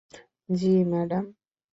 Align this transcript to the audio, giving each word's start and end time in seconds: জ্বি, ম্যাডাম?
জ্বি, 0.49 0.73
ম্যাডাম? 0.85 1.25